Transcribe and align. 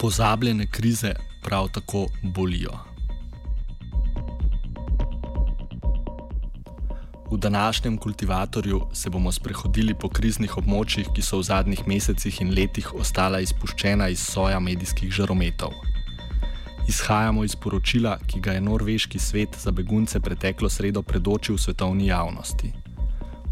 Pozabljene 0.00 0.66
krize 0.66 1.14
prav 1.42 1.68
tako 1.68 2.06
bolijo. 2.22 2.70
V 7.32 7.36
današnjem 7.36 7.98
kultivatorju 7.98 8.80
se 8.92 9.10
bomo 9.10 9.32
sprehodili 9.32 9.94
po 9.94 10.08
kriznih 10.08 10.56
območjih, 10.56 11.12
ki 11.14 11.22
so 11.22 11.38
v 11.38 11.42
zadnjih 11.42 11.84
mesecih 11.86 12.40
in 12.40 12.54
letih 12.56 12.94
ostala 12.94 13.40
izpuščena 13.44 14.08
iz 14.08 14.24
soja 14.24 14.60
medijskih 14.60 15.12
žarometov. 15.12 15.76
Izhajamo 16.88 17.44
iz 17.44 17.56
poročila, 17.56 18.18
ki 18.26 18.40
ga 18.40 18.56
je 18.56 18.60
norveški 18.60 19.18
svet 19.18 19.60
za 19.60 19.70
begunce 19.70 20.20
preteklo 20.20 20.68
sredo 20.68 21.02
predočil 21.02 21.58
svetovni 21.58 22.06
javnosti. 22.06 22.72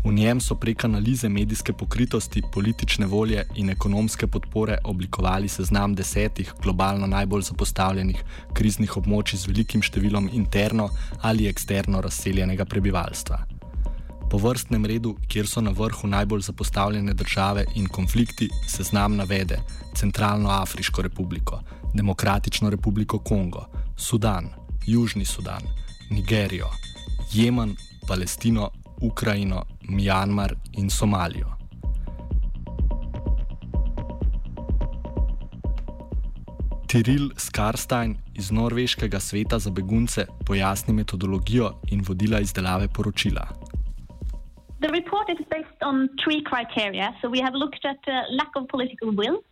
V 0.08 0.12
njem 0.12 0.40
so 0.40 0.54
prek 0.54 0.84
analize 0.84 1.28
medijske 1.28 1.72
pokritosti, 1.72 2.42
politične 2.52 3.06
volje 3.06 3.42
in 3.54 3.70
ekonomske 3.70 4.26
podpore 4.26 4.78
oblikovali 4.84 5.48
seznam 5.48 5.94
desetih 5.94 6.52
globalno 6.62 7.06
najbolj 7.06 7.42
zapostavljenih 7.50 8.22
kriznih 8.54 8.96
območij 8.96 9.42
z 9.42 9.50
velikim 9.50 9.84
številom 9.84 10.30
interno 10.32 10.88
ali 11.20 11.44
eksterno 11.50 12.00
razseljenega 12.00 12.64
prebivalstva. 12.64 13.42
Po 14.30 14.40
vrstnem 14.40 14.88
redu, 14.88 15.12
kjer 15.28 15.44
so 15.44 15.60
na 15.60 15.76
vrhu 15.76 16.08
najbolj 16.08 16.46
zapostavljene 16.48 17.12
države 17.12 17.66
in 17.74 17.86
konflikti, 17.86 18.48
seznam 18.64 19.20
navede 19.20 19.60
Centralno 19.92 20.48
Afriško 20.56 21.04
republiko, 21.04 21.60
Demokratično 21.92 22.70
republiko 22.70 23.18
Kongo, 23.18 23.68
Sudan, 23.96 24.48
Južni 24.86 25.24
Sudan, 25.24 25.68
Nigerijo, 26.10 26.72
Jemen, 27.32 27.76
Palestino, 28.08 28.70
Ukrajino, 29.00 29.64
Mjanmar 29.88 30.54
in 30.72 30.90
Somalijo. 30.90 31.58
Tiril 36.88 37.30
Skarstein 37.36 38.16
iz 38.34 38.50
Norveškega 38.50 39.20
sveta 39.20 39.58
za 39.58 39.70
begunce 39.70 40.26
pojasni 40.46 40.94
metodologijo 40.94 41.72
in 41.90 42.04
vodila 42.08 42.40
izdelave 42.40 42.88
poročila. 42.88 43.48
The 44.80 44.88
report 44.88 45.28
is 45.28 45.46
based 45.50 45.82
on 45.82 46.08
three 46.24 46.42
criteria. 46.50 47.12
So 47.20 47.28
we 47.28 47.40
have 47.40 47.54
looked 47.54 47.84
at 47.84 48.00
uh, 48.08 48.12
lack 48.38 48.52
of 48.56 48.68
political 48.68 49.10
will, 49.10 49.42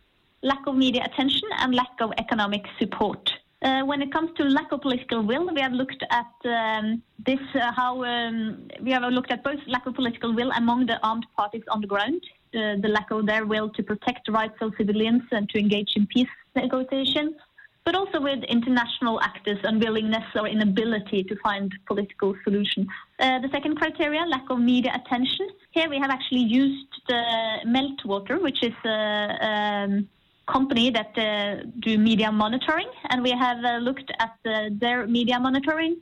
lack 0.41 0.67
of 0.67 0.75
media 0.75 1.03
attention, 1.05 1.49
and 1.61 1.75
lack 1.75 2.01
of 2.01 2.11
economic 2.17 2.63
support. 2.79 3.46
Uh, 3.63 3.81
when 3.81 4.03
it 4.03 4.11
comes 4.11 4.29
to 4.37 4.43
lack 4.43 4.71
of 4.71 4.81
political 4.81 5.23
will, 5.23 5.51
we 5.53 5.61
have 5.61 5.71
looked 5.71 6.03
at 6.11 6.31
um, 6.45 7.01
this 7.25 7.39
uh, 7.55 7.71
how 7.75 8.03
um, 8.03 8.67
we 8.81 8.91
have 8.91 9.01
looked 9.03 9.31
at 9.31 9.43
both 9.43 9.59
lack 9.65 9.85
of 9.87 9.95
political 9.95 10.31
will 10.33 10.51
among 10.51 10.85
the 10.85 10.99
armed 11.03 11.25
parties 11.35 11.63
on 11.69 11.81
the 11.81 11.87
ground, 11.87 12.21
uh, 12.53 12.75
the 12.81 12.87
lack 12.87 13.09
of 13.09 13.25
their 13.25 13.47
will 13.47 13.69
to 13.69 13.81
protect 13.81 14.27
the 14.27 14.31
rights 14.31 14.57
of 14.61 14.73
civilians 14.77 15.23
and 15.31 15.49
to 15.49 15.57
engage 15.57 15.93
in 15.95 16.05
peace 16.05 16.29
negotiations, 16.55 17.33
but 17.83 17.95
also 17.95 18.21
with 18.21 18.43
international 18.43 19.19
actors' 19.21 19.57
unwillingness 19.63 20.25
or 20.35 20.47
inability 20.47 21.23
to 21.23 21.35
find 21.37 21.73
political 21.87 22.35
solutions. 22.43 22.85
Uh, 23.19 23.39
the 23.39 23.49
second 23.49 23.75
criteria, 23.75 24.21
lack 24.21 24.47
of 24.51 24.59
media 24.59 24.91
attention. 24.93 25.47
Here 25.71 25.89
we 25.89 25.97
have 25.97 26.11
actually 26.11 26.41
used 26.41 26.91
the 27.07 27.23
Meltwater, 27.65 28.39
which 28.39 28.61
is 28.61 28.73
a 28.85 29.47
um, 29.49 30.07
company 30.47 30.89
that 30.91 31.17
uh, 31.17 31.63
do 31.79 31.97
media 31.97 32.31
monitoring, 32.31 32.89
and 33.09 33.21
we 33.21 33.31
have 33.31 33.63
uh, 33.63 33.77
looked 33.77 34.11
at 34.19 34.35
their 34.79 35.05
media 35.07 35.39
monitoring 35.39 35.97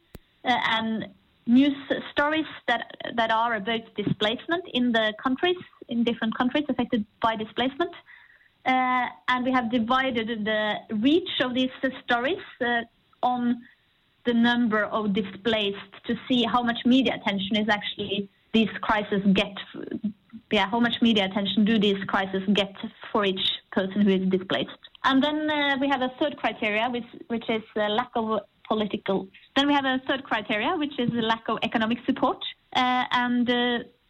uh, 0.46 0.58
and 0.70 1.08
news 1.48 1.76
stories 2.12 2.46
that 2.68 2.96
that 3.16 3.32
are 3.32 3.56
about 3.56 3.82
displacement 3.96 4.64
in 4.74 4.92
the 4.92 5.14
countries, 5.22 5.58
in 5.90 6.04
different 6.04 6.36
countries 6.38 6.66
affected 6.70 7.06
by 7.22 7.36
displacement. 7.36 7.92
Uh, 8.66 9.06
and 9.28 9.46
we 9.46 9.52
have 9.52 9.70
divided 9.72 10.28
the 10.44 10.74
reach 10.96 11.30
of 11.42 11.54
these 11.54 11.70
uh, 11.84 11.90
stories 12.04 12.42
uh, 12.62 12.82
on 13.22 13.62
the 14.26 14.34
number 14.34 14.86
of 14.86 15.14
displaced 15.14 15.94
to 16.08 16.16
see 16.28 16.44
how 16.44 16.64
much 16.64 16.80
media 16.84 17.14
attention 17.14 17.58
is 17.58 17.70
actually 17.70 18.28
these 18.54 18.70
crises 18.82 19.22
get. 19.34 19.56
Yeah, 20.52 20.70
how 20.70 20.80
much 20.80 21.02
media 21.02 21.26
attention 21.26 21.66
do 21.66 21.80
these 21.80 22.02
crises 22.06 22.44
get 22.54 22.74
for 23.12 23.26
each 23.26 23.46
person 23.72 24.02
who 24.02 24.12
is 24.12 24.30
displaced? 24.30 24.78
And 25.04 25.24
then 25.24 25.50
uh, 25.50 25.78
we 25.82 25.88
have 25.90 26.02
a 26.02 26.12
third 26.20 26.38
criteria, 26.38 26.88
which 26.90 27.10
which 27.28 27.50
is 27.50 27.64
lack 27.76 28.12
of 28.16 28.42
political. 28.68 29.28
Then 29.56 29.68
we 29.68 29.74
have 29.74 29.86
a 29.86 30.02
third 30.08 30.24
criteria, 30.24 30.76
which 30.76 30.98
is 31.00 31.10
lack 31.14 31.44
of 31.50 31.58
economic 31.64 32.00
support, 32.06 32.38
uh, 32.76 33.04
and 33.12 33.48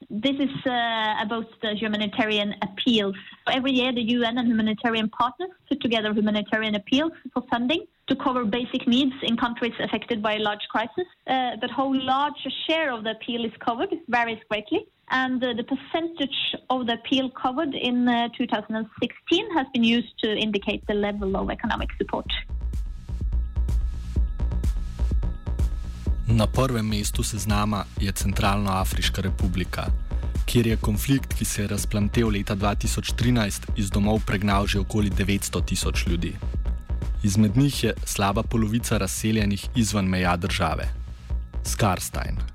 this 0.10 0.36
is 0.36 0.50
uh, 0.66 1.16
about 1.22 1.48
the 1.62 1.74
humanitarian 1.74 2.54
appeals. 2.62 3.16
Every 3.48 3.72
year, 3.72 3.92
the 3.92 4.02
UN 4.02 4.38
and 4.38 4.48
humanitarian 4.48 5.10
partners 5.10 5.50
put 5.68 5.82
together 5.82 6.14
humanitarian 6.14 6.76
appeals 6.76 7.12
for 7.34 7.44
funding 7.50 7.86
to 8.08 8.16
cover 8.16 8.46
basic 8.46 8.88
needs 8.88 9.14
in 9.24 9.36
countries 9.36 9.74
affected 9.80 10.22
by 10.22 10.36
a 10.36 10.40
large 10.40 10.66
crisis. 10.70 11.08
Uh, 11.26 11.52
but 11.60 11.72
how 11.72 11.92
large 11.94 12.40
a 12.46 12.52
share 12.68 12.94
of 12.94 13.04
the 13.04 13.12
appeal 13.12 13.46
is 13.46 13.52
covered 13.66 13.90
varies 14.08 14.40
greatly. 14.50 14.86
And 15.12 15.44
uh, 15.44 15.54
the 15.54 15.64
percentage 15.64 16.56
of 16.70 16.88
the 16.88 16.94
appeal 16.94 17.30
covered 17.30 17.76
in 17.76 18.06
2016 18.38 19.52
has 19.58 19.68
been 19.74 19.84
used 19.84 20.14
to 20.24 20.36
indicate 20.36 20.82
the 20.88 20.94
level 20.94 21.38
of 21.38 21.50
economic 21.50 21.90
support. 21.98 22.26
Na 26.28 26.48
prvem 26.48 26.90
mestu 26.90 27.24
seznama 27.24 27.86
je 28.02 28.12
Centralnoafriška 28.12 29.22
republika, 29.22 29.86
kjer 30.46 30.68
je 30.68 30.78
konflikt, 30.78 31.34
ki 31.34 31.46
se 31.46 31.62
je 31.62 31.68
razplamtel 31.68 32.28
leta 32.28 32.56
2013, 32.56 33.70
iz 33.78 33.92
domov 33.92 34.26
pregnal 34.26 34.68
že 34.68 34.80
okoli 34.80 35.10
900 35.10 35.66
tisoč 35.66 36.08
ljudi. 36.08 36.34
Izmed 37.24 37.58
njih 37.58 37.84
je 37.84 37.94
slaba 38.06 38.44
polovica 38.44 38.98
razseljenih 38.98 39.68
izven 39.76 40.06
meja 40.06 40.36
države. 40.36 40.90
Skarstein. 41.64 42.55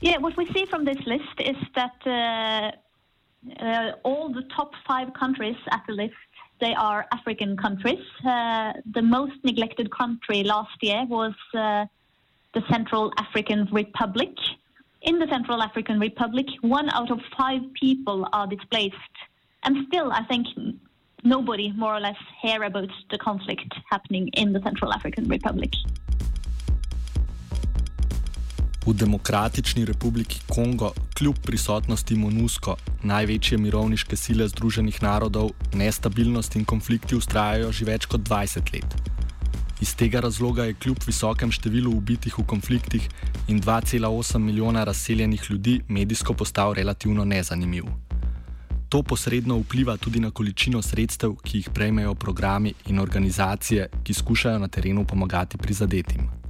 Yeah, 0.00 0.18
what 0.18 0.36
we 0.36 0.46
see 0.52 0.66
from 0.66 0.84
this 0.84 0.98
list 1.06 1.40
is 1.40 1.56
that 1.74 1.96
uh, 2.06 3.62
uh, 3.64 3.92
all 4.02 4.32
the 4.32 4.42
top 4.54 4.72
five 4.86 5.12
countries 5.14 5.56
at 5.70 5.82
the 5.86 5.94
list 5.94 6.14
they 6.60 6.74
are 6.74 7.06
African 7.12 7.56
countries. 7.56 8.02
Uh, 8.24 8.72
the 8.94 9.02
most 9.02 9.34
neglected 9.44 9.90
country 9.90 10.42
last 10.42 10.76
year 10.80 11.04
was 11.06 11.34
uh, 11.54 11.86
the 12.54 12.62
Central 12.70 13.12
African 13.18 13.68
Republic. 13.72 14.34
In 15.02 15.18
the 15.18 15.26
Central 15.28 15.62
African 15.62 16.00
Republic, 16.00 16.46
one 16.62 16.88
out 16.90 17.10
of 17.10 17.20
five 17.36 17.60
people 17.74 18.26
are 18.32 18.46
displaced. 18.46 18.96
And 19.64 19.86
still, 19.88 20.12
I 20.12 20.24
think 20.24 20.46
nobody 21.24 21.72
more 21.72 21.94
or 21.94 22.00
less 22.00 22.16
hear 22.40 22.62
about 22.62 22.88
the 23.10 23.18
conflict 23.18 23.74
happening 23.90 24.28
in 24.28 24.52
the 24.52 24.62
Central 24.62 24.92
African 24.92 25.28
Republic. 25.28 25.72
V 28.86 28.94
Demokratični 28.94 29.84
republiki 29.84 30.40
Kongo, 30.46 30.92
kljub 31.18 31.38
prisotnosti 31.42 32.14
MONUSCO, 32.14 32.76
največje 33.02 33.58
mirovniške 33.58 34.16
sile 34.16 34.46
Združenih 34.48 35.02
narodov, 35.02 35.50
nestabilnost 35.74 36.54
in 36.56 36.64
konflikti 36.64 37.18
ustrajajo 37.18 37.72
že 37.72 37.84
več 37.84 38.06
kot 38.06 38.22
20 38.22 38.70
let. 38.74 38.94
Iz 39.82 39.96
tega 39.98 40.22
razloga 40.22 40.68
je 40.70 40.78
kljub 40.78 41.02
visokem 41.06 41.50
številu 41.50 41.96
ubitih 41.98 42.38
v 42.38 42.46
konfliktih 42.46 43.10
in 43.48 43.58
2,8 43.58 44.38
milijona 44.38 44.84
razseljenih 44.84 45.50
ljudi 45.50 45.80
medijsko 45.88 46.38
postal 46.38 46.78
relativno 46.78 47.24
nezanimiv. 47.24 47.90
To 48.88 49.02
posredno 49.02 49.58
vpliva 49.66 49.96
tudi 49.96 50.20
na 50.20 50.30
količino 50.30 50.78
sredstev, 50.82 51.34
ki 51.42 51.58
jih 51.58 51.70
prejmejo 51.74 52.14
programi 52.14 52.74
in 52.86 53.02
organizacije, 53.02 53.90
ki 54.04 54.14
skušajo 54.14 54.58
na 54.58 54.68
terenu 54.68 55.04
pomagati 55.04 55.58
prizadetim. 55.58 56.45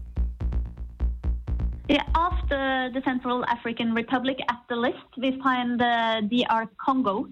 Yeah, 1.89 2.03
after 2.17 2.91
the 2.93 3.01
Central 3.05 3.45
African 3.45 3.95
Republic 3.95 4.39
at 4.49 4.61
the 4.69 4.75
list, 4.75 5.07
we 5.17 5.41
find 5.41 5.81
uh, 5.81 6.21
DR 6.23 6.69
Congo. 6.85 7.29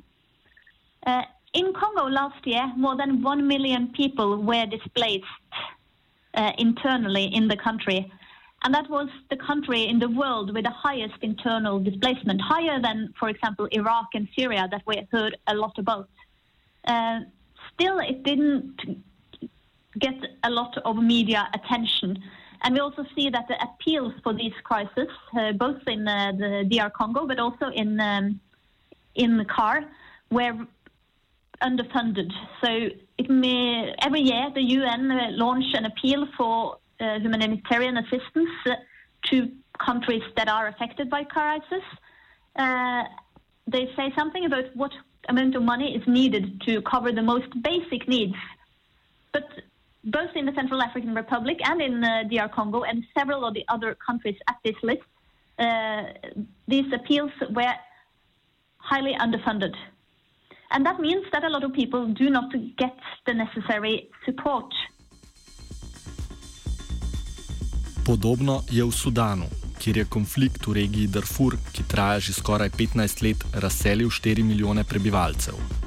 Uh, 1.05 1.23
in 1.55 1.73
Congo 1.73 2.05
last 2.05 2.47
year, 2.47 2.73
more 2.77 2.97
than 2.97 3.21
1 3.21 3.47
million 3.49 3.89
people 3.89 4.43
were 4.43 4.67
displaced 4.67 5.25
uh, 6.35 6.53
internally 6.59 7.27
in 7.35 7.49
the 7.49 7.57
country. 7.57 8.11
And 8.63 8.73
that 8.75 8.89
was 8.89 9.09
the 9.29 9.37
country 9.37 9.89
in 9.89 9.99
the 9.99 10.09
world 10.09 10.55
with 10.55 10.65
the 10.65 10.71
highest 10.71 11.17
internal 11.23 11.81
displacement, 11.81 12.41
higher 12.41 12.81
than, 12.81 13.13
for 13.19 13.29
example, 13.29 13.67
Iraq 13.73 14.07
and 14.15 14.29
Syria, 14.37 14.69
that 14.71 14.83
we 14.87 15.07
heard 15.11 15.37
a 15.49 15.55
lot 15.55 15.77
about. 15.79 16.09
Uh, 16.87 17.21
still, 17.75 17.99
it 17.99 18.23
didn't 18.23 18.81
get 19.99 20.15
a 20.45 20.51
lot 20.51 20.79
of 20.79 20.97
media 20.97 21.49
attention. 21.55 22.23
And 22.63 22.75
we 22.75 22.81
also 22.81 23.05
see 23.15 23.31
that 23.31 23.47
the 23.49 23.57
appeals 23.63 24.13
for 24.23 24.33
these 24.33 24.53
crises, 24.63 25.09
uh, 25.39 25.53
both 25.53 25.81
in 25.87 26.07
uh, 26.09 26.33
the 26.33 26.69
DR 26.71 26.91
Congo 26.91 27.27
but 27.27 27.39
also 27.39 27.69
in 27.75 28.01
um, 28.01 28.41
in 29.15 29.37
the 29.39 29.45
CAR, 29.45 29.85
were 30.31 30.67
underfunded. 31.63 32.31
So 32.63 32.89
may, 33.29 33.95
every 34.03 34.21
year 34.21 34.51
the 34.55 34.63
UN 34.63 35.11
uh, 35.11 35.29
launch 35.31 35.65
an 35.75 35.85
appeal 35.85 36.27
for 36.37 36.79
uh, 37.01 37.19
humanitarian 37.21 37.97
assistance 37.99 38.51
to 39.27 39.51
countries 39.79 40.23
that 40.37 40.49
are 40.49 40.69
affected 40.69 41.11
by 41.11 41.25
crisis. 41.25 41.83
Uh, 42.57 43.05
they 43.67 43.91
say 43.97 44.13
something 44.17 44.45
about 44.45 44.65
what 44.75 44.93
amount 45.29 45.57
of 45.57 45.63
money 45.63 45.97
is 45.97 46.03
needed 46.07 46.61
to 46.63 46.83
cover 46.83 47.11
the 47.13 47.23
most 47.23 47.49
basic 47.63 48.07
needs. 48.09 48.37
But 49.33 49.49
both 50.05 50.31
in 50.35 50.45
the 50.47 50.53
Central 50.53 50.83
African 50.83 51.15
Republic 51.15 51.59
and 51.65 51.81
in 51.81 52.05
uh, 52.05 52.25
DR 52.31 52.49
Congo 52.49 52.83
and 52.83 53.05
several 53.17 53.45
of 53.45 53.55
the 53.55 53.65
other 53.69 53.97
countries 54.07 54.37
at 54.49 54.57
this 54.65 54.77
list, 54.83 55.03
uh, 55.59 56.03
these 56.69 56.93
appeals 56.93 57.33
were 57.51 57.75
highly 58.79 59.15
underfunded. 59.15 59.75
And 60.71 60.85
that 60.85 61.01
means 61.01 61.25
that 61.33 61.45
a 61.45 61.49
lot 61.49 61.65
of 61.65 61.73
people 61.73 62.07
do 62.09 62.31
not 62.31 62.53
get 62.77 62.97
the 63.27 63.35
necessary 63.35 64.11
support. 64.25 64.75
Podobno 68.05 68.61
je 68.71 68.85
v 68.85 68.93
Sudanu, 68.93 69.49
kjer 69.81 69.97
je 69.97 70.05
konflikt 70.05 70.67
v 70.67 70.73
regiji 70.73 71.09
Darfur, 71.09 71.57
ki 71.73 71.87
traja 71.89 72.21
že 72.21 72.37
skoraj 72.37 72.69
15 72.77 73.25
let, 73.25 73.41
razselil 73.55 74.11
4 74.13 74.45
milijone 74.45 74.85
prebivalcev. 74.85 75.84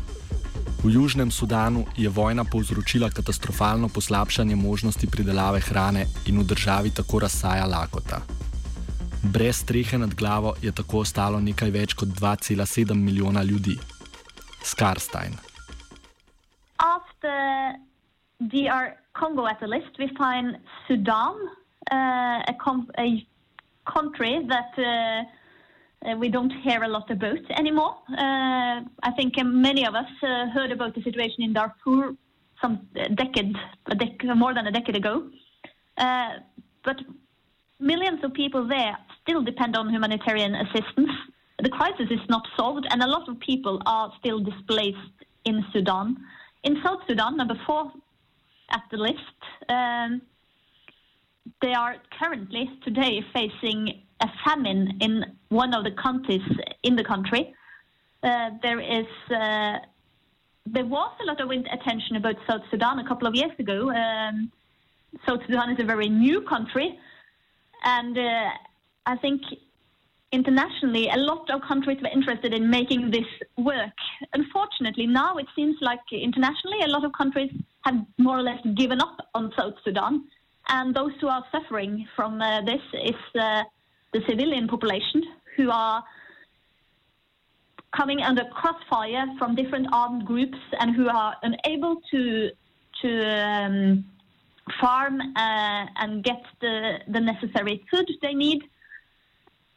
V 0.88 0.95
Južnem 0.95 1.28
Sudanu 1.28 1.84
je 2.00 2.07
vojna 2.07 2.48
povzročila 2.48 3.10
katastrofalno 3.12 3.92
poslabšanje 3.92 4.56
možnosti 4.56 5.07
pridelave 5.12 5.60
hrane 5.60 6.07
in 6.31 6.39
v 6.39 6.48
državi 6.48 6.95
tako 6.95 7.19
razsaja 7.19 7.66
lakota. 7.68 8.24
Brez 9.24 9.68
strehe 9.68 9.98
nad 9.98 10.16
glavo 10.16 10.56
je 10.63 10.72
tako 10.72 11.04
ostalo 11.04 11.44
nekaj 11.44 11.72
več 11.75 11.92
kot 11.94 12.07
2,7 12.07 12.95
milijona 12.95 13.44
ljudi. 13.44 13.75
Skarstein. 14.63 15.36
After 16.80 17.36
DR 18.39 18.95
Congo 19.19 19.44
at 19.44 19.60
the 19.60 19.68
list, 19.68 19.92
we 20.00 20.07
find 20.16 20.56
Sudan, 20.88 21.36
uh, 21.92 22.48
a, 22.48 22.56
a 22.95 23.07
country 23.84 24.39
that 24.48 24.72
uh, 24.80 25.28
we 26.18 26.30
don't 26.30 26.52
hear 26.52 26.84
a 26.84 26.88
lot 26.88 27.10
about 27.12 27.40
anymore. 27.58 27.96
Uh, 28.12 28.82
I 29.04 29.12
think 29.16 29.34
many 29.44 29.86
of 29.86 29.96
us 29.96 30.10
uh, 30.24 30.48
heard 30.50 30.72
about 30.72 30.96
the 30.96 31.02
situation 31.02 31.44
in 31.44 31.54
Darfur 31.54 32.16
some 32.62 32.88
decade, 33.16 33.56
dec- 33.90 34.36
more 34.36 34.54
than 34.54 34.68
a 34.68 34.72
decade 34.72 34.96
ago. 34.96 35.30
Uh, 35.98 36.40
but 36.84 36.98
millions 37.80 38.24
of 38.24 38.34
people 38.34 38.68
there 38.68 38.98
still 39.22 39.44
depend 39.44 39.76
on 39.76 39.90
humanitarian 39.90 40.56
assistance. 40.56 41.12
The 41.62 41.70
crisis 41.70 42.08
is 42.12 42.20
not 42.30 42.48
solved, 42.56 42.86
and 42.90 43.02
a 43.02 43.08
lot 43.08 43.28
of 43.28 43.40
people 43.40 43.82
are 43.86 44.12
still 44.20 44.40
displaced 44.40 45.16
in 45.46 45.66
Sudan. 45.74 46.18
In 46.64 46.82
South 46.84 47.02
Sudan, 47.08 47.38
number 47.38 47.60
four 47.66 47.92
at 48.70 48.84
the 48.92 48.98
list, 48.98 49.38
um, 49.70 50.22
they 51.62 51.74
are 51.74 51.96
currently 52.20 52.70
today 52.84 53.24
facing 53.34 54.04
a 54.22 54.28
famine 54.46 54.98
in 55.02 55.26
one 55.50 55.74
of 55.74 55.84
the 55.84 55.92
counties 55.92 56.42
in 56.84 56.96
the 56.96 57.04
country. 57.04 57.54
Uh, 58.24 58.50
there 58.62 58.80
is 58.80 59.06
uh, 59.30 59.78
there 60.66 60.86
was 60.86 61.12
a 61.22 61.26
lot 61.26 61.40
of 61.40 61.50
attention 61.50 62.16
about 62.16 62.36
South 62.50 62.62
Sudan 62.70 63.00
a 63.00 63.08
couple 63.08 63.28
of 63.28 63.36
years 63.36 63.52
ago. 63.60 63.90
Um, 63.92 64.52
South 65.26 65.40
Sudan 65.46 65.70
is 65.70 65.80
a 65.80 65.86
very 65.86 66.10
new 66.10 66.42
country, 66.42 67.00
and 67.84 68.18
uh, 68.18 68.50
I 69.06 69.16
think 69.18 69.42
internationally 70.32 71.10
a 71.10 71.18
lot 71.18 71.50
of 71.50 71.62
countries 71.62 71.98
were 72.02 72.10
interested 72.10 72.54
in 72.54 72.70
making 72.70 73.12
this 73.12 73.26
work. 73.58 73.98
Unfortunately, 74.34 75.08
now 75.08 75.38
it 75.38 75.46
seems 75.56 75.78
like 75.82 76.02
internationally 76.12 76.82
a 76.84 76.88
lot 76.88 77.06
of 77.06 77.14
countries 77.14 77.52
have 77.86 77.96
more 78.18 78.38
or 78.38 78.42
less 78.42 78.60
given 78.76 79.00
up 79.00 79.18
on 79.34 79.54
South 79.58 79.76
Sudan, 79.86 80.26
and 80.69 80.96
those 80.96 81.12
who 81.22 81.28
are 81.28 81.44
suffering 81.52 82.08
from 82.16 82.42
uh, 82.42 82.62
this 82.62 82.81
is 82.94 83.16
uh, 83.40 83.64
the 84.14 84.22
civilian 84.28 84.68
population 84.68 85.24
who 85.56 85.69
are 85.72 86.04
coming 87.96 88.22
under 88.22 88.44
crossfire 88.46 89.25
from 89.38 89.56
different 89.56 89.88
armed 89.92 90.25
groups 90.25 90.58
and 90.80 90.96
who 90.96 91.08
are 91.10 91.36
unable 91.44 92.02
to 92.12 92.52
to 93.02 93.10
um, 93.30 94.06
farm 94.81 95.22
uh, 95.22 95.86
and 95.98 96.24
get 96.24 96.44
the, 96.62 97.00
the 97.08 97.20
necessary 97.20 97.86
food 97.90 98.10
they 98.22 98.34
need, 98.34 98.63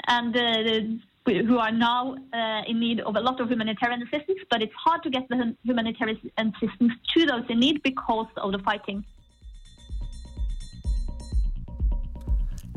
and 0.07 0.37
uh, 0.37 1.33
who 1.47 1.59
are 1.59 1.71
now 1.71 2.17
uh, 2.33 2.63
in 2.67 2.81
need 2.81 3.01
of 3.01 3.15
a 3.17 3.21
lot 3.21 3.41
of 3.41 3.51
humanitarian 3.51 4.03
assistance. 4.03 4.41
But 4.51 4.63
it's 4.63 4.75
hard 4.75 5.03
to 5.03 5.11
get 5.11 5.29
the 5.29 5.55
humanitarian 5.63 6.19
assistance 6.39 6.93
to 7.15 7.27
those 7.27 7.45
in 7.49 7.61
need 7.61 7.83
because 7.83 8.27
of 8.39 8.53
the 8.53 8.59
fighting. 8.61 9.05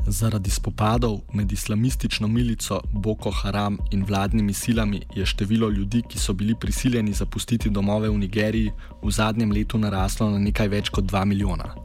Zaradi 0.08 0.50
spopadov 0.50 1.20
med 1.34 1.52
islamistično 1.52 2.28
milico 2.28 2.82
Boko 2.92 3.32
Haram 3.32 3.78
in 3.92 4.06
vladnimi 4.06 4.54
silami 4.54 5.02
je 5.16 5.26
število 5.26 5.70
ljudi, 5.70 6.02
ki 6.10 6.20
so 6.20 6.34
bili 6.34 6.56
prisiljeni 6.60 7.14
zapustiti 7.14 7.70
domove 7.70 8.10
v 8.10 8.18
Nigeriji, 8.18 8.72
v 9.04 9.12
zadnjem 9.12 9.52
letu 9.52 9.78
naraslo 9.78 10.30
na 10.30 10.40
nekaj 10.40 10.68
več 10.68 10.90
kot 10.90 11.06
2 11.06 11.26
milijona. 11.26 11.76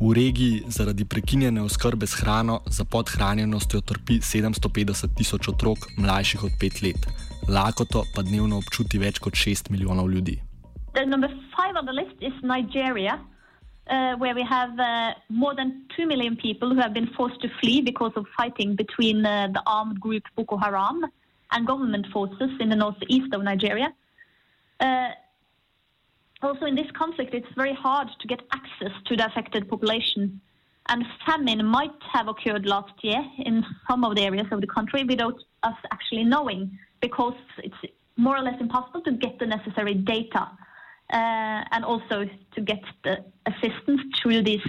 V 0.00 0.12
regiji 0.12 0.62
zaradi 0.66 1.04
prekinjene 1.04 1.62
oskrbe 1.62 2.06
s 2.06 2.20
hrano 2.20 2.60
za 2.66 2.84
podhranjenostjo 2.84 3.80
trpi 3.80 4.20
750 4.20 5.16
tisoč 5.16 5.48
otrok 5.48 5.78
mlajših 5.96 6.44
od 6.44 6.52
5 6.60 6.82
let, 6.84 7.08
lakoto 7.48 8.04
pa 8.14 8.22
dnevno 8.22 8.58
občuti 8.58 8.98
več 8.98 9.18
kot 9.18 9.34
6 9.34 9.70
milijonov 9.70 10.10
ljudi. 10.10 10.40
Number 11.06 11.30
five 11.56 11.76
on 11.80 11.86
the 11.86 11.92
list 11.92 12.16
is 12.20 12.36
Nigeria. 12.42 13.18
Uh, 13.86 14.14
where 14.16 14.34
we 14.34 14.42
have 14.42 14.78
uh, 14.78 15.14
more 15.28 15.54
than 15.54 15.84
2 15.96 16.06
million 16.06 16.36
people 16.36 16.72
who 16.72 16.80
have 16.80 16.94
been 16.94 17.08
forced 17.08 17.40
to 17.42 17.48
flee 17.60 17.80
because 17.80 18.12
of 18.16 18.26
fighting 18.36 18.76
between 18.76 19.24
uh, 19.26 19.48
the 19.52 19.62
armed 19.66 20.00
group 20.00 20.22
Boko 20.36 20.56
Haram 20.56 21.04
and 21.52 21.66
government 21.66 22.06
forces 22.12 22.50
in 22.60 22.68
the 22.68 22.76
northeast 22.76 23.34
of 23.34 23.42
Nigeria. 23.42 23.92
Uh, 24.78 25.08
also, 26.42 26.64
in 26.64 26.74
this 26.74 26.90
conflict, 26.92 27.34
it's 27.34 27.52
very 27.54 27.74
hard 27.74 28.08
to 28.20 28.26
get 28.26 28.40
access 28.52 28.92
to 29.06 29.16
the 29.16 29.26
affected 29.26 29.68
population. 29.68 30.40
And 30.88 31.04
famine 31.26 31.64
might 31.66 32.02
have 32.12 32.28
occurred 32.28 32.66
last 32.66 32.92
year 33.02 33.22
in 33.38 33.64
some 33.88 34.04
of 34.04 34.16
the 34.16 34.22
areas 34.22 34.46
of 34.50 34.60
the 34.60 34.66
country 34.66 35.04
without 35.04 35.38
us 35.62 35.76
actually 35.92 36.24
knowing, 36.24 36.78
because 37.00 37.34
it's 37.58 37.76
more 38.16 38.36
or 38.36 38.42
less 38.42 38.60
impossible 38.60 39.02
to 39.02 39.12
get 39.12 39.38
the 39.38 39.46
necessary 39.46 39.94
data 39.94 40.48
and 41.10 41.84
also 41.84 42.28
to 42.54 42.60
get 42.60 42.82
the 43.04 43.24
assistance 43.46 44.02
through 44.20 44.42
these 44.42 44.64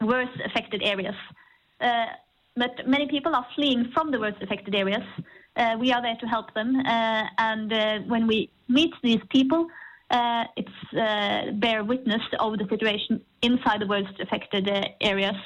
worst 0.00 0.40
affected 0.44 0.82
areas. 0.82 1.14
Uh, 1.80 2.06
but 2.56 2.86
many 2.86 3.06
people 3.06 3.34
are 3.34 3.46
fleeing 3.54 3.90
from 3.92 4.10
the 4.10 4.18
worst 4.18 4.42
affected 4.42 4.74
areas. 4.74 5.04
Uh, 5.56 5.76
we 5.78 5.92
are 5.92 6.02
there 6.02 6.16
to 6.20 6.26
help 6.26 6.52
them, 6.54 6.76
uh, 6.86 7.24
and 7.38 7.72
uh, 7.72 7.98
when 8.06 8.26
we 8.26 8.48
meet 8.68 8.92
these 9.02 9.20
people, 9.30 9.66
uh, 10.10 10.44
it's 10.56 11.58
bear 11.60 11.84
witness 11.84 12.22
of 12.38 12.58
the 12.58 12.66
situation 12.68 13.20
inside 13.42 13.80
the 13.80 13.86
worst 13.86 14.20
affected 14.20 14.68
areas, 15.00 15.36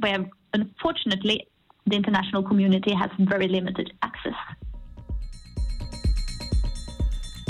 where 0.00 0.24
unfortunately 0.52 1.46
the 1.86 1.96
international 1.96 2.42
community 2.42 2.92
has 2.92 3.10
very 3.18 3.48
limited 3.48 3.92
access. 4.02 4.34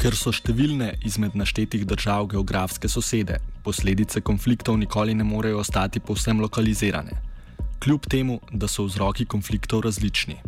Ker 0.02 0.16
so 0.18 0.32
številne 0.34 0.96
izmed 1.06 1.36
naštetih 1.38 1.84
držav 1.86 2.24
geografske 2.32 2.88
sosede, 2.90 3.36
posledice 3.62 4.18
konfliktov 4.18 4.74
nikoli 4.80 5.14
ne 5.14 5.22
morejo 5.22 5.60
ostati 5.62 6.00
povsem 6.02 6.40
lokalizirane, 6.42 7.14
kljub 7.78 8.08
temu, 8.10 8.40
da 8.50 8.66
so 8.66 8.82
vzroki 8.88 9.28
konfliktov 9.30 9.84
različni. 9.86 10.40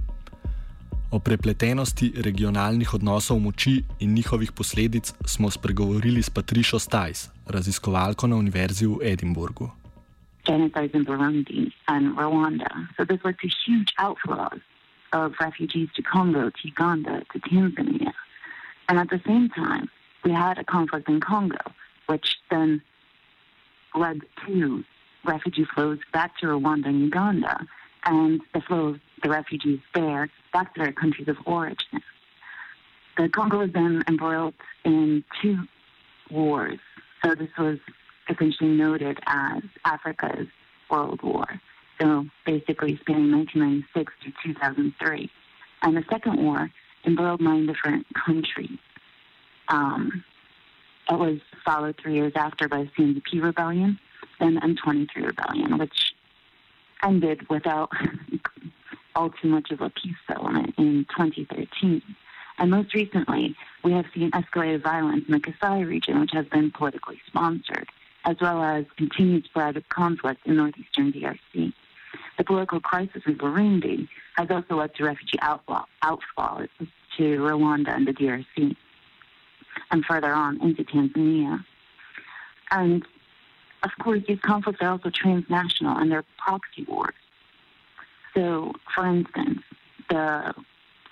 O 1.14 1.20
prepletenosti 1.22 2.10
regionalnih 2.26 2.96
odnosov 2.98 3.38
moči 3.38 3.76
in 4.00 4.18
njihovih 4.18 4.50
posledic 4.52 5.12
smo 5.24 5.50
spregovorili 5.50 6.22
s 6.22 6.34
Patricio 6.34 6.82
Stajs, 6.82 7.28
raziskovalko 7.46 8.26
na 8.26 8.42
Univerzi 8.42 8.90
v 8.90 8.98
Edinburgu. 9.12 9.70
genocides 10.44 10.94
in 10.94 11.04
Burundi 11.04 11.72
and 11.86 12.16
Rwanda. 12.18 12.68
So 12.96 13.04
this 13.04 13.24
led 13.24 13.38
to 13.38 13.48
huge 13.64 13.94
outflows 13.98 14.60
of 15.12 15.32
refugees 15.40 15.88
to 15.96 16.02
Congo, 16.02 16.50
to 16.50 16.62
Uganda, 16.68 17.22
to 17.32 17.38
Tanzania. 17.38 18.12
And 18.88 18.98
at 18.98 19.10
the 19.10 19.20
same 19.26 19.48
time, 19.48 19.88
we 20.24 20.32
had 20.32 20.58
a 20.58 20.64
conflict 20.64 21.08
in 21.08 21.20
Congo, 21.20 21.58
which 22.06 22.36
then 22.50 22.82
led 23.94 24.20
to 24.46 24.84
refugee 25.24 25.66
flows 25.74 25.98
back 26.12 26.36
to 26.38 26.46
Rwanda 26.46 26.86
and 26.86 27.00
Uganda, 27.00 27.66
and 28.04 28.40
the 28.52 28.60
flow 28.60 28.88
of 28.88 29.00
the 29.22 29.30
refugees 29.30 29.80
there 29.94 30.28
back 30.52 30.74
to 30.74 30.82
their 30.82 30.92
countries 30.92 31.28
of 31.28 31.36
origin. 31.46 32.02
The 33.16 33.28
Congo 33.28 33.58
was 33.58 33.70
then 33.72 34.02
embroiled 34.08 34.54
in 34.84 35.24
two 35.40 35.58
wars. 36.30 36.78
So 37.24 37.34
this 37.34 37.48
was 37.58 37.78
essentially 38.28 38.70
noted 38.70 39.18
as 39.26 39.62
Africa's 39.84 40.48
World 40.90 41.22
War. 41.22 41.46
So 42.00 42.26
basically 42.44 42.98
spanning 43.00 43.32
1996 43.32 44.12
to 44.24 44.32
2003. 44.52 45.30
And 45.82 45.96
the 45.96 46.04
Second 46.10 46.42
War 46.42 46.70
embroiled 47.06 47.40
nine 47.40 47.66
different 47.66 48.06
countries. 48.14 48.78
Um, 49.68 50.24
it 51.10 51.18
was 51.18 51.38
followed 51.64 51.96
three 52.00 52.14
years 52.14 52.32
after 52.36 52.68
by 52.68 52.84
the 52.84 52.90
CNDP 52.96 53.42
rebellion, 53.42 53.98
then 54.40 54.54
the 54.54 54.60
M23 54.60 55.08
rebellion, 55.26 55.78
which 55.78 56.14
ended 57.02 57.48
without 57.50 57.90
all 59.14 59.30
too 59.30 59.48
much 59.48 59.70
of 59.70 59.80
a 59.80 59.90
peace 59.90 60.16
settlement 60.26 60.74
in 60.78 61.06
2013. 61.16 62.02
And 62.58 62.70
most 62.70 62.94
recently, 62.94 63.54
we 63.82 63.92
have 63.92 64.06
seen 64.14 64.30
escalated 64.30 64.82
violence 64.82 65.24
in 65.26 65.32
the 65.32 65.40
Kasai 65.40 65.84
region, 65.84 66.20
which 66.20 66.30
has 66.32 66.46
been 66.46 66.70
politically 66.70 67.20
sponsored, 67.26 67.88
as 68.24 68.36
well 68.40 68.62
as 68.62 68.84
continued 68.96 69.44
spread 69.44 69.76
of 69.76 69.88
conflict 69.88 70.46
in 70.46 70.56
northeastern 70.56 71.12
DRC. 71.12 71.72
The 72.36 72.44
political 72.44 72.80
crisis 72.80 73.22
in 73.26 73.36
Burundi 73.36 74.08
has 74.36 74.50
also 74.50 74.76
led 74.76 74.94
to 74.96 75.04
refugee 75.04 75.38
outflow, 75.40 75.84
outflows 76.02 76.68
to 77.16 77.22
Rwanda 77.38 77.94
and 77.94 78.06
the 78.06 78.12
DRC, 78.12 78.76
and 79.90 80.04
further 80.04 80.32
on 80.32 80.60
into 80.60 80.84
Tanzania. 80.84 81.64
And 82.70 83.06
of 83.84 83.90
course, 84.02 84.22
these 84.26 84.40
conflicts 84.40 84.80
are 84.80 84.88
also 84.88 85.10
transnational 85.10 85.96
and 85.96 86.10
they're 86.10 86.24
proxy 86.38 86.84
wars. 86.88 87.14
So, 88.34 88.72
for 88.94 89.06
instance, 89.06 89.60
the 90.10 90.54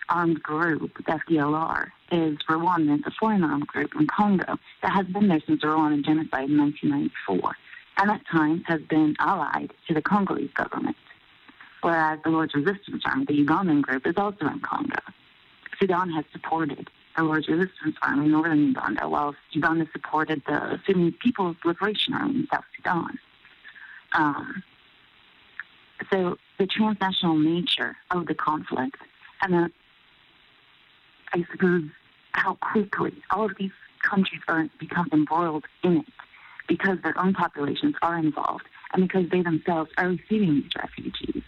armed 0.08 0.42
group, 0.42 0.96
the 0.96 1.20
FDLR, 1.30 1.90
is 2.10 2.36
Rwandan. 2.48 2.98
It's 2.98 3.06
a 3.06 3.10
foreign 3.18 3.44
armed 3.44 3.66
group 3.66 3.92
in 3.98 4.06
Congo 4.06 4.58
that 4.82 4.92
has 4.92 5.06
been 5.06 5.28
there 5.28 5.40
since 5.46 5.60
the 5.60 5.68
Rwandan 5.68 6.04
genocide 6.04 6.50
in 6.50 6.58
1994, 6.58 7.56
and 7.98 8.10
at 8.10 8.26
times 8.26 8.62
has 8.66 8.80
been 8.82 9.14
allied 9.20 9.72
to 9.86 9.94
the 9.94 10.02
Congolese 10.02 10.52
government. 10.54 10.96
Whereas 11.82 12.20
the 12.24 12.30
Lord's 12.30 12.54
Resistance 12.54 13.02
Army, 13.04 13.24
the 13.26 13.44
Ugandan 13.44 13.82
group, 13.82 14.06
is 14.06 14.14
also 14.16 14.46
in 14.46 14.60
Congo. 14.60 14.98
Sudan 15.78 16.10
has 16.10 16.24
supported 16.32 16.88
the 17.16 17.24
Lord's 17.24 17.48
Resistance 17.48 17.96
Army 18.02 18.26
in 18.26 18.32
northern 18.32 18.68
Uganda, 18.68 19.08
while 19.08 19.34
Uganda 19.50 19.86
supported 19.92 20.42
the 20.46 20.80
Sudanese 20.86 21.14
People's 21.20 21.56
Liberation 21.64 22.14
Army 22.14 22.36
in 22.36 22.48
South 22.52 22.64
Sudan. 22.76 23.18
Um, 24.14 24.62
so 26.10 26.38
the 26.58 26.66
transnational 26.66 27.36
nature 27.36 27.96
of 28.10 28.26
the 28.26 28.34
conflict 28.34 28.96
and 29.42 29.52
the 29.52 29.70
I 31.32 31.44
suppose, 31.50 31.84
how 32.32 32.54
quickly 32.56 33.12
all 33.30 33.46
of 33.46 33.52
these 33.58 33.70
countries 34.02 34.42
are 34.48 34.68
become 34.78 35.08
embroiled 35.12 35.64
in 35.82 35.98
it 35.98 36.06
because 36.68 36.98
their 37.02 37.18
own 37.18 37.34
populations 37.34 37.94
are 38.02 38.18
involved 38.18 38.64
and 38.92 39.08
because 39.08 39.28
they 39.30 39.42
themselves 39.42 39.90
are 39.96 40.08
receiving 40.08 40.54
these 40.54 40.70
refugees. 40.76 41.42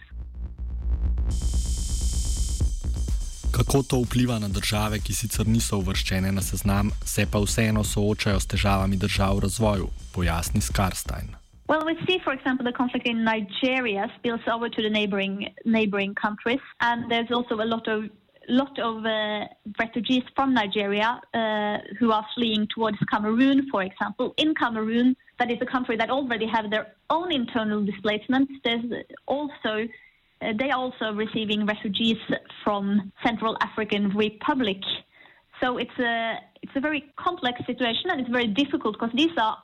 Kako 3.55 3.83
to 3.83 3.97
vpliva 4.03 4.39
na 4.39 4.47
države, 4.47 4.99
ki 4.99 5.13
sicer 5.13 5.47
niso 5.47 5.77
uvrščene 5.77 6.31
na 6.31 6.41
seznam, 6.41 6.91
se 7.05 7.25
pa 7.31 7.39
vseeno 7.39 7.83
soočajo 7.83 8.39
s 8.39 8.49
težavami 8.51 8.97
držav 8.97 9.37
v 9.37 9.43
razvoju, 9.47 9.87
pojasni 10.13 10.61
Skarstein. 10.61 11.35
Well, 11.67 11.85
we 11.85 11.95
see, 12.05 12.19
for 12.23 12.33
example, 12.33 12.63
the 12.65 12.77
conflict 12.77 13.07
in 13.07 13.23
Nigeria 13.23 14.11
spills 14.19 14.45
over 14.53 14.69
to 14.69 14.81
the 14.81 14.89
neighboring 14.89 15.47
neighboring 15.65 16.13
countries, 16.13 16.61
and 16.79 17.09
there's 17.09 17.31
also 17.31 17.55
a 17.55 17.65
lot 17.65 17.87
of 17.87 18.03
lot 18.47 18.77
of 18.79 19.05
uh, 19.05 19.45
refugees 19.79 20.23
from 20.35 20.53
Nigeria 20.53 21.19
uh, 21.33 21.77
who 21.99 22.11
are 22.11 22.25
fleeing 22.35 22.67
towards 22.67 22.97
Cameroon, 23.11 23.67
for 23.71 23.81
example. 23.83 24.33
In 24.37 24.53
Cameroon, 24.53 25.15
that 25.39 25.49
is 25.51 25.57
a 25.61 25.65
country 25.65 25.97
that 25.97 26.09
already 26.09 26.45
have 26.45 26.69
their 26.69 26.93
own 27.09 27.31
internal 27.31 27.83
displacement. 27.83 28.49
There's 28.63 28.85
also 29.25 29.73
uh, 29.83 29.87
they 30.41 30.69
are 30.69 30.77
also 30.77 31.13
receiving 31.13 31.65
refugees 31.65 32.17
from 32.63 33.11
Central 33.23 33.57
African 33.61 34.09
Republic. 34.09 34.81
So 35.61 35.77
it's 35.77 35.97
a 35.99 36.39
it's 36.61 36.75
a 36.75 36.81
very 36.81 37.05
complex 37.17 37.65
situation 37.65 38.09
and 38.09 38.19
it's 38.21 38.29
very 38.29 38.47
difficult 38.47 38.99
because 38.99 39.15
these 39.15 39.35
are 39.37 39.57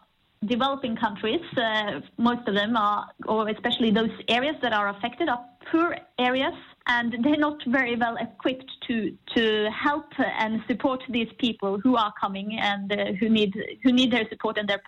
developing 0.46 0.96
countries. 0.96 1.42
Uh, 1.56 2.02
most 2.18 2.48
of 2.48 2.56
them 2.56 2.76
are, 2.76 3.08
or 3.28 3.50
especially 3.50 3.92
those 3.92 4.12
areas 4.28 4.56
that 4.62 4.74
are 4.74 4.90
affected, 4.90 5.30
are 5.30 5.44
poor 5.72 5.96
areas, 6.18 6.54
and 6.88 7.16
they're 7.24 7.38
not 7.38 7.62
very 7.68 7.96
well 7.96 8.18
equipped 8.18 8.72
to 8.88 9.16
to 9.36 9.70
help 9.72 10.08
and 10.18 10.62
support 10.68 11.04
these 11.10 11.32
people 11.38 11.80
who 11.80 11.96
are 11.96 12.14
coming 12.20 12.58
and 12.60 12.92
uh, 12.92 13.14
who 13.20 13.30
need 13.30 13.54
who 13.84 13.92
need 13.92 14.12
their 14.12 14.28
support 14.30 14.58
and 14.58 14.68
their 14.68 14.82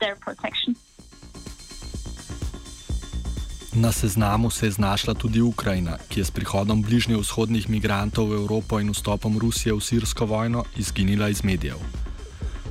their 0.00 0.16
protection. 0.16 0.76
Na 3.80 3.92
seznamu 3.92 4.50
se 4.50 4.66
je 4.66 4.70
znašla 4.70 5.14
tudi 5.14 5.40
Ukrajina, 5.40 5.96
ki 6.08 6.20
je 6.20 6.24
s 6.24 6.30
prihodom 6.30 6.82
bližnjevzhodnih 6.82 7.70
migrantov 7.70 8.28
v 8.28 8.36
Evropo 8.36 8.80
in 8.80 8.90
vstopom 8.92 9.38
Rusije 9.38 9.72
v 9.72 9.80
sirsko 9.80 10.26
vojno 10.26 10.64
izginila 10.76 11.28
iz 11.28 11.40
medijev. 11.44 11.80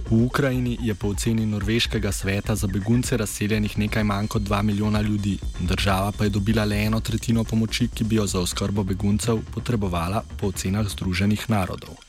V 0.10 0.24
Ukrajini 0.26 0.78
je 0.82 0.96
po 0.96 1.08
oceni 1.08 1.46
Norveškega 1.46 2.12
sveta 2.12 2.56
za 2.56 2.68
begunce 2.68 3.18
razseljenih 3.18 3.78
nekaj 3.78 4.04
manj 4.04 4.28
kot 4.28 4.42
2 4.42 4.62
milijona 4.62 5.02
ljudi, 5.02 5.40
država 5.60 6.12
pa 6.12 6.24
je 6.24 6.30
dobila 6.30 6.66
le 6.66 6.78
eno 6.86 7.00
tretjino 7.00 7.44
pomoči, 7.44 7.88
ki 7.88 8.04
bi 8.04 8.16
jo 8.16 8.28
za 8.28 8.40
oskrbo 8.40 8.84
beguncev 8.84 9.42
potrebovala 9.54 10.24
po 10.38 10.48
ocenah 10.48 10.88
Združenih 10.90 11.50
narodov. 11.50 12.09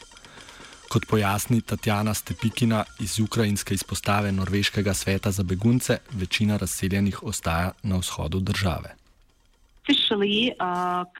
Kot 0.90 1.06
pojasni 1.06 1.62
Tatjana 1.62 2.10
Stepikina 2.14 2.84
iz 3.00 3.20
ukrajinske 3.22 3.74
izpostave 3.74 4.32
Norveškega 4.32 4.94
sveta 4.94 5.30
za 5.30 5.42
begunce, 5.42 5.98
večina 6.10 6.56
razseljenih 6.56 7.22
ostaja 7.22 7.72
na 7.82 7.96
vzhodu 7.96 8.40
države. 8.40 8.94
Officially, 9.84 10.50
uh, 10.50 10.56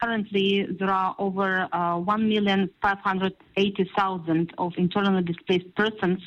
currently 0.00 0.66
there 0.78 0.92
are 0.92 1.14
over 1.18 1.60
uh, 1.60 1.68
1,580,000 2.02 4.52
of 4.58 4.72
internally 4.76 5.22
displaced 5.22 5.74
persons. 5.74 6.18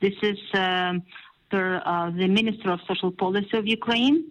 This 0.00 0.14
is 0.22 0.38
um, 0.54 1.02
per 1.50 1.82
uh, 1.86 2.10
the 2.18 2.28
Minister 2.28 2.72
of 2.72 2.80
Social 2.88 3.12
Policy 3.12 3.56
of 3.56 3.66
Ukraine. 3.66 4.24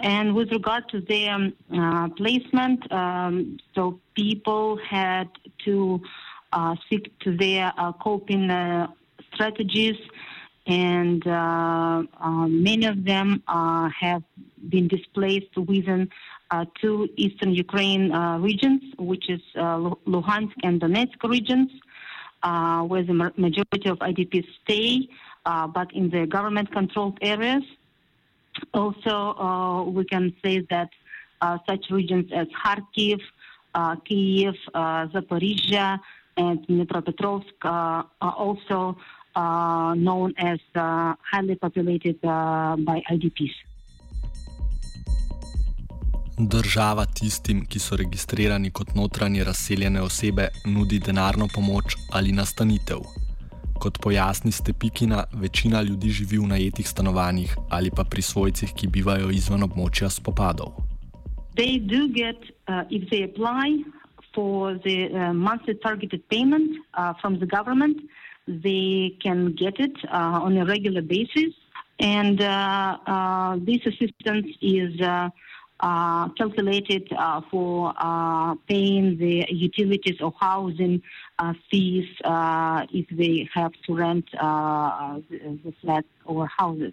And 0.00 0.34
with 0.34 0.50
regard 0.50 0.88
to 0.88 1.00
their 1.00 1.34
um, 1.34 1.52
uh, 1.72 2.08
placement, 2.16 2.92
um, 2.92 3.58
so 3.74 4.00
people 4.14 4.78
had 4.90 5.28
to 5.64 6.00
uh, 6.02 6.08
stick 6.86 7.18
to 7.20 7.36
their 7.36 7.72
uh, 7.78 7.92
coping 7.92 8.50
uh, 8.50 8.88
strategies, 9.34 9.96
and 10.66 11.26
uh, 11.26 12.02
uh, 12.20 12.46
many 12.48 12.86
of 12.86 13.04
them 13.04 13.42
uh, 13.46 13.88
have 14.00 14.22
been 14.68 14.88
displaced 14.88 15.56
within 15.56 16.08
uh, 16.50 16.64
two 16.80 17.08
eastern 17.16 17.52
Ukraine 17.54 18.12
uh, 18.12 18.38
regions, 18.38 18.82
which 18.98 19.28
is 19.28 19.40
uh, 19.56 19.78
Luhansk 20.06 20.54
and 20.62 20.80
Donetsk 20.80 21.22
regions, 21.28 21.70
uh, 22.42 22.82
where 22.82 23.02
the 23.02 23.14
majority 23.14 23.88
of 23.88 23.98
IDPs 23.98 24.46
stay, 24.62 25.08
uh, 25.44 25.66
but 25.66 25.92
in 25.92 26.10
the 26.10 26.26
government-controlled 26.26 27.18
areas. 27.22 27.62
Also, 28.72 29.10
uh, 29.10 29.82
we 29.84 30.04
can 30.04 30.34
say 30.42 30.60
that 30.70 30.90
uh, 31.42 31.58
such 31.68 31.90
regions 31.90 32.30
as 32.32 32.46
Kharkiv, 32.64 33.20
uh, 33.74 33.96
Kiev, 33.96 34.54
uh, 34.74 35.06
Zaporizhia, 35.08 36.00
and 36.36 36.66
Dnipropetrovsk 36.66 37.64
uh, 37.64 38.02
are 38.20 38.36
also 38.36 38.96
uh, 39.34 39.94
known 39.94 40.34
as 40.38 40.60
uh, 40.74 41.14
highly 41.32 41.56
populated 41.56 42.18
uh, 42.24 42.76
by 42.78 43.02
IDPs. 43.10 43.56
Država 46.38 47.06
tistim, 47.06 47.64
ki 47.64 47.78
so 47.78 47.96
registrirani 47.96 48.70
kot 48.70 48.94
notranje 48.94 49.44
razseljene 49.44 50.02
osebe, 50.02 50.48
nudi 50.66 50.98
denarno 50.98 51.48
pomoč 51.54 51.96
ali 52.12 52.32
nastanitev. 52.32 53.00
Kot 53.80 53.98
pojasni 54.02 54.52
Stepikina, 54.52 55.24
večina 55.32 55.82
ljudi 55.82 56.10
živi 56.10 56.38
v 56.38 56.46
najetih 56.46 56.88
stanovanjih 56.88 57.56
ali 57.70 57.90
pa 57.90 58.04
pri 58.04 58.22
svojcih, 58.22 58.72
ki 58.76 58.86
bivajo 58.88 59.30
izven 59.30 59.62
območja 59.62 60.10
spopadov. 60.10 60.76
They 61.56 61.80
do 61.80 62.08
get, 62.12 62.36
uh, 62.68 62.84
if 62.90 63.08
they 63.08 63.24
apply 63.24 63.95
for 64.36 64.74
the 64.84 64.98
uh, 65.12 65.32
monthly 65.32 65.74
targeted 65.74 66.28
payment 66.28 66.76
uh, 66.94 67.14
from 67.20 67.40
the 67.40 67.46
government. 67.46 67.96
They 68.46 69.16
can 69.20 69.54
get 69.54 69.80
it 69.80 69.96
uh, 70.04 70.44
on 70.46 70.56
a 70.58 70.64
regular 70.66 71.02
basis. 71.02 71.52
And 71.98 72.40
uh, 72.40 72.98
uh, 73.06 73.56
this 73.56 73.80
assistance 73.86 74.48
is 74.60 74.94
calculated 75.80 77.10
for 77.50 77.94
paying 78.68 79.16
the 79.18 79.46
utilities 79.48 80.20
or 80.20 80.32
housing 80.38 81.02
fees 81.70 82.08
if 83.00 83.06
they 83.10 83.48
have 83.54 83.72
to 83.86 83.96
rent 83.96 84.26
the, 84.32 85.58
the 85.64 85.72
flats 85.80 86.12
or 86.26 86.46
houses. 86.46 86.92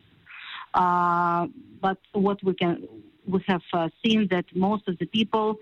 But 0.73 1.99
what 2.13 2.41
we 2.41 2.53
can 2.55 2.87
we 3.25 3.43
have 3.47 3.61
uh, 3.71 3.89
seen 4.03 4.27
that 4.31 4.45
most 4.55 4.87
of 4.87 4.97
the 4.99 5.05
people 5.05 5.59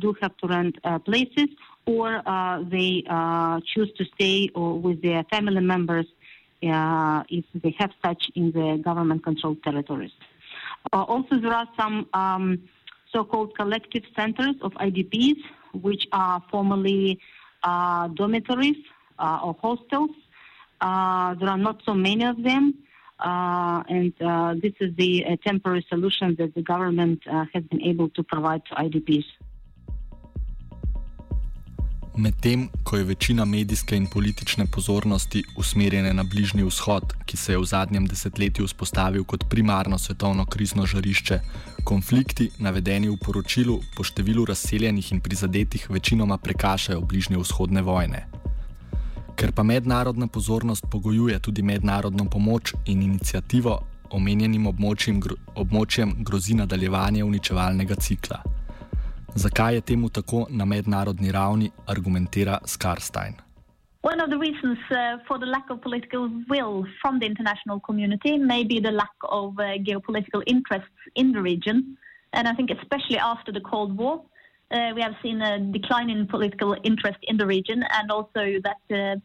do 0.00 0.14
have 0.20 0.36
to 0.38 0.46
rent 0.46 0.76
uh, 0.84 0.98
places 0.98 1.48
or 1.86 2.22
uh, 2.26 2.62
they 2.64 3.02
uh, 3.08 3.60
choose 3.74 3.90
to 3.96 4.04
stay 4.14 4.50
or 4.54 4.78
with 4.78 5.00
their 5.00 5.24
family 5.24 5.60
members 5.60 6.06
uh, 6.62 7.22
if 7.30 7.44
they 7.54 7.74
have 7.78 7.90
such 8.04 8.30
in 8.34 8.52
the 8.52 8.80
government 8.84 9.24
controlled 9.24 9.62
territories. 9.62 10.10
Uh, 10.92 11.02
also, 11.02 11.38
there 11.38 11.52
are 11.52 11.68
some 11.78 12.06
um, 12.12 12.62
so 13.12 13.24
called 13.24 13.56
collective 13.56 14.04
centers 14.14 14.56
of 14.60 14.72
IDPs, 14.72 15.40
which 15.72 16.06
are 16.12 16.42
formerly 16.50 17.18
uh, 17.62 18.08
dormitories 18.08 18.76
uh, 19.18 19.40
or 19.42 19.56
hostels. 19.60 20.10
Uh, 20.80 21.34
there 21.34 21.48
are 21.48 21.58
not 21.58 21.80
so 21.86 21.94
many 21.94 22.24
of 22.24 22.42
them. 22.42 22.74
Uh, 23.18 23.82
and 23.88 24.12
uh, 24.20 24.54
this 24.62 24.72
is 24.78 24.94
the 24.96 25.24
uh, 25.26 25.36
temporary 25.44 25.84
solution 25.88 26.36
that 26.38 26.54
the 26.54 26.62
government 26.62 27.20
uh, 27.26 27.46
has 27.52 27.64
been 27.64 27.82
able 27.82 28.08
to 28.10 28.22
provide 28.22 28.64
to 28.66 28.74
IDPs. 28.74 29.24
Medtem 32.18 32.68
ko 32.82 32.96
je 32.96 33.04
večina 33.04 33.44
medijske 33.44 33.96
in 33.96 34.06
politične 34.06 34.64
pozornosti 34.66 35.42
usmerjena 35.56 36.12
na 36.12 36.22
Bližnji 36.22 36.64
vzhod, 36.64 37.12
ki 37.26 37.36
se 37.36 37.52
je 37.52 37.58
v 37.58 37.64
zadnjem 37.64 38.06
desetletju 38.10 38.66
vzpostavil 38.66 39.24
kot 39.24 39.44
primarno 39.50 39.98
svetovno 39.98 40.46
krizno 40.46 40.86
žarišče, 40.86 41.38
konflikti, 41.84 42.50
navedeni 42.58 43.08
v 43.08 43.20
poročilu, 43.22 43.78
po 43.96 44.02
številu 44.02 44.48
razseljenih 44.50 45.12
in 45.12 45.20
prizadetih, 45.20 45.86
večinoma 45.90 46.38
prekašajo 46.42 47.06
bližnje 47.06 47.38
vzhodne 47.38 47.86
vojne. 47.86 48.26
Ker 49.36 49.54
pa 49.54 49.62
mednarodna 49.62 50.26
pozornost 50.26 50.90
pogojuje 50.90 51.38
tudi 51.38 51.62
mednarodno 51.62 52.24
pomoč 52.24 52.74
in 52.86 53.02
inicijativo, 53.02 53.78
omenjenim 54.10 54.66
območjem, 54.66 55.20
gro, 55.20 55.38
območjem 55.54 56.18
grozi 56.24 56.58
nadaljevanje 56.58 57.24
uničevalnega 57.24 57.94
cikla. 57.94 58.57
Zakaj 59.38 59.74
je 59.74 59.80
temu 59.80 60.08
tako 60.08 60.46
na 60.50 60.64
mednarodni 60.64 61.32
ravni, 61.32 61.70
argumentira 61.86 62.58
Skarstein. 62.64 63.34
One 64.02 64.20
of 64.24 64.30
the 64.30 64.38
reasons 64.38 64.78
uh, 64.90 64.96
for 65.28 65.38
the 65.38 65.46
lack 65.46 65.70
of 65.70 65.80
political 65.80 66.22
will 66.50 66.84
from 67.00 67.20
the 67.20 67.26
international 67.26 67.78
community 67.80 68.38
may 68.38 68.64
be 68.64 68.80
the 68.80 68.90
lack 68.90 69.16
of 69.22 69.58
uh, 69.58 69.64
geopolitical 69.86 70.42
interests 70.46 70.98
in 71.14 71.32
the 71.32 71.40
region. 71.40 71.96
And 72.32 72.48
I 72.48 72.54
think, 72.54 72.70
especially 72.70 73.18
after 73.18 73.52
the 73.52 73.60
Cold 73.60 73.96
War, 73.96 74.22
uh, 74.70 74.90
we 74.96 75.02
have 75.02 75.14
seen 75.22 75.40
a 75.40 75.58
decline 75.58 76.10
in 76.10 76.26
political 76.26 76.76
interest 76.82 77.18
in 77.22 77.36
the 77.36 77.46
region, 77.46 77.84
and 77.96 78.10
also 78.10 78.42
that 78.66 78.82
uh, 78.90 79.16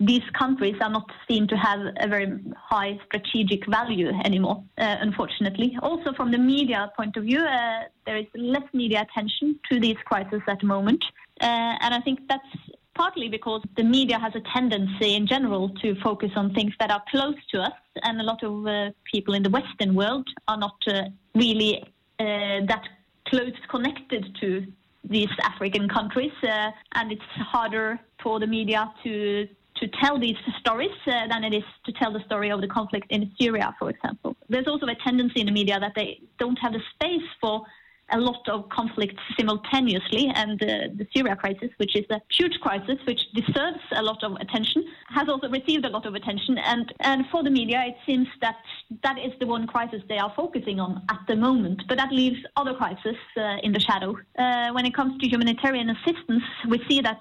these 0.00 0.22
countries 0.32 0.76
are 0.80 0.88
not 0.88 1.08
seen 1.28 1.46
to 1.46 1.56
have 1.56 1.80
a 1.98 2.08
very 2.08 2.32
high 2.56 2.98
strategic 3.04 3.66
value 3.66 4.08
anymore, 4.24 4.64
uh, 4.78 4.96
unfortunately. 5.00 5.76
Also, 5.82 6.14
from 6.14 6.30
the 6.32 6.38
media 6.38 6.90
point 6.96 7.16
of 7.18 7.24
view, 7.24 7.40
uh, 7.40 7.82
there 8.06 8.16
is 8.16 8.26
less 8.34 8.62
media 8.72 9.02
attention 9.02 9.60
to 9.70 9.78
these 9.78 9.98
crises 10.06 10.40
at 10.48 10.58
the 10.60 10.66
moment. 10.66 11.04
Uh, 11.42 11.76
and 11.82 11.94
I 11.94 12.00
think 12.00 12.20
that's 12.28 12.48
partly 12.94 13.28
because 13.28 13.62
the 13.76 13.84
media 13.84 14.18
has 14.18 14.34
a 14.34 14.40
tendency 14.40 15.14
in 15.14 15.26
general 15.26 15.68
to 15.82 15.94
focus 16.02 16.30
on 16.34 16.54
things 16.54 16.72
that 16.80 16.90
are 16.90 17.02
close 17.10 17.36
to 17.52 17.60
us, 17.60 17.78
and 18.02 18.20
a 18.20 18.24
lot 18.24 18.42
of 18.42 18.66
uh, 18.66 18.90
people 19.04 19.34
in 19.34 19.42
the 19.42 19.50
Western 19.50 19.94
world 19.94 20.26
are 20.48 20.56
not 20.56 20.76
uh, 20.88 21.04
really 21.34 21.82
uh, 22.18 22.64
that 22.66 22.84
close 23.26 23.52
connected 23.68 24.34
to 24.40 24.66
these 25.04 25.30
African 25.42 25.88
countries, 25.88 26.32
and 26.42 27.12
it's 27.12 27.22
harder 27.52 27.98
for 28.22 28.38
the 28.38 28.46
media 28.46 28.92
to 29.02 29.48
to 29.80 29.88
tell 30.02 30.18
these 30.18 30.36
stories 30.60 30.96
uh, 31.06 31.26
than 31.28 31.44
it 31.44 31.54
is 31.54 31.64
to 31.84 31.92
tell 31.92 32.12
the 32.12 32.22
story 32.24 32.50
of 32.50 32.60
the 32.60 32.68
conflict 32.68 33.06
in 33.10 33.30
Syria, 33.40 33.74
for 33.78 33.90
example. 33.90 34.36
There's 34.48 34.66
also 34.66 34.86
a 34.86 34.94
tendency 34.94 35.40
in 35.40 35.46
the 35.46 35.52
media 35.52 35.80
that 35.80 35.92
they 35.94 36.20
don't 36.38 36.58
have 36.58 36.72
the 36.72 36.82
space 36.94 37.28
for 37.40 37.64
a 38.12 38.18
lot 38.18 38.48
of 38.48 38.68
conflicts 38.68 39.22
simultaneously, 39.38 40.30
and 40.34 40.60
uh, 40.62 40.66
the 40.96 41.06
Syria 41.14 41.36
crisis, 41.36 41.70
which 41.76 41.94
is 41.96 42.04
a 42.10 42.20
huge 42.30 42.58
crisis 42.60 42.98
which 43.06 43.20
deserves 43.34 43.80
a 43.92 44.02
lot 44.02 44.22
of 44.24 44.32
attention, 44.40 44.84
has 45.08 45.28
also 45.28 45.48
received 45.48 45.84
a 45.84 45.88
lot 45.88 46.06
of 46.06 46.14
attention. 46.14 46.58
And, 46.58 46.92
and 47.00 47.24
for 47.30 47.42
the 47.42 47.50
media, 47.50 47.82
it 47.86 47.96
seems 48.06 48.28
that 48.40 48.56
that 49.02 49.18
is 49.18 49.32
the 49.38 49.46
one 49.46 49.66
crisis 49.66 50.02
they 50.08 50.18
are 50.18 50.32
focusing 50.34 50.80
on 50.80 51.02
at 51.08 51.20
the 51.28 51.36
moment. 51.36 51.82
But 51.88 51.98
that 51.98 52.12
leaves 52.12 52.38
other 52.56 52.74
crises 52.74 53.16
uh, 53.36 53.56
in 53.62 53.72
the 53.72 53.80
shadow. 53.80 54.16
Uh, 54.38 54.72
when 54.72 54.86
it 54.86 54.94
comes 54.94 55.20
to 55.20 55.28
humanitarian 55.28 55.90
assistance, 55.90 56.42
we 56.68 56.82
see 56.88 57.00
that 57.02 57.20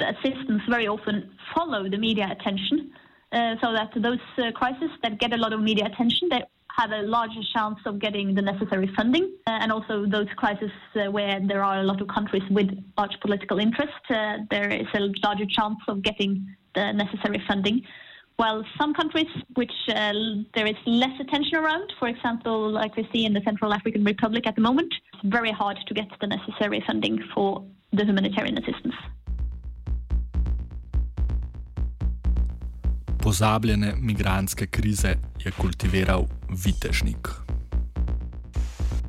assistance 0.00 0.62
very 0.68 0.86
often 0.86 1.30
follow 1.54 1.88
the 1.88 1.98
media 1.98 2.28
attention, 2.30 2.90
uh, 3.32 3.54
so 3.62 3.72
that 3.72 3.90
those 3.96 4.18
uh, 4.38 4.50
crises 4.52 4.90
that 5.02 5.18
get 5.18 5.32
a 5.32 5.36
lot 5.36 5.52
of 5.52 5.60
media 5.60 5.86
attention, 5.86 6.28
they 6.30 6.42
have 6.78 6.92
a 6.92 7.02
larger 7.02 7.40
chance 7.54 7.78
of 7.86 7.98
getting 7.98 8.34
the 8.34 8.42
necessary 8.42 8.88
funding, 8.96 9.32
uh, 9.46 9.50
and 9.50 9.72
also 9.72 10.06
those 10.06 10.28
crises 10.36 10.70
uh, 10.94 11.10
where 11.10 11.40
there 11.46 11.62
are 11.64 11.80
a 11.80 11.82
lot 11.82 12.00
of 12.00 12.08
countries 12.08 12.42
with 12.50 12.68
large 12.96 13.18
political 13.20 13.58
interest, 13.58 13.92
uh, 14.10 14.38
there 14.50 14.70
is 14.70 14.86
a 14.94 15.00
larger 15.24 15.44
chance 15.46 15.78
of 15.88 16.02
getting 16.02 16.46
the 16.74 16.92
necessary 16.92 17.42
funding. 17.48 17.82
While 18.36 18.64
some 18.80 18.94
countries 18.94 19.26
which 19.54 19.72
uh, 19.88 20.12
there 20.54 20.66
is 20.66 20.76
less 20.86 21.18
attention 21.18 21.56
around, 21.56 21.92
for 21.98 22.06
example, 22.06 22.70
like 22.70 22.96
we 22.96 23.08
see 23.12 23.24
in 23.26 23.32
the 23.32 23.40
Central 23.44 23.74
African 23.74 24.04
Republic 24.04 24.46
at 24.46 24.54
the 24.54 24.62
moment, 24.62 24.94
it's 25.14 25.22
very 25.24 25.50
hard 25.50 25.76
to 25.88 25.92
get 25.92 26.06
the 26.20 26.28
necessary 26.28 26.80
funding 26.86 27.18
for 27.34 27.64
the 27.92 28.04
humanitarian 28.04 28.56
assistance. 28.56 28.94
Pozabljene 33.28 33.92
migranske 34.00 34.66
krize 34.66 35.10
je 35.44 35.50
kultiviral 35.50 36.24
vitežnik. 36.64 37.47